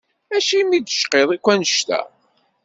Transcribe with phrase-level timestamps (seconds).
[0.35, 2.01] Acimi d-teqḍiḍ akk annect-a?